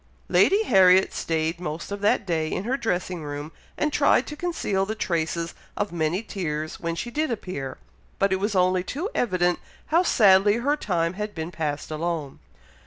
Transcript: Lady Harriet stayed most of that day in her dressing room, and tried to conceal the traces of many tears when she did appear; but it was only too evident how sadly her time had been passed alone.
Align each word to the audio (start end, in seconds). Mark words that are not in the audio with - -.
Lady 0.29 0.63
Harriet 0.63 1.13
stayed 1.13 1.59
most 1.59 1.91
of 1.91 2.01
that 2.01 2.25
day 2.25 2.51
in 2.51 2.63
her 2.63 2.75
dressing 2.75 3.21
room, 3.23 3.51
and 3.77 3.93
tried 3.93 4.25
to 4.25 4.35
conceal 4.35 4.83
the 4.83 4.95
traces 4.95 5.53
of 5.77 5.91
many 5.91 6.23
tears 6.23 6.79
when 6.79 6.95
she 6.95 7.11
did 7.11 7.29
appear; 7.29 7.77
but 8.17 8.33
it 8.33 8.39
was 8.39 8.55
only 8.55 8.83
too 8.83 9.11
evident 9.13 9.59
how 9.93 10.01
sadly 10.01 10.55
her 10.55 10.75
time 10.75 11.13
had 11.13 11.35
been 11.35 11.51
passed 11.51 11.91
alone. 11.91 12.39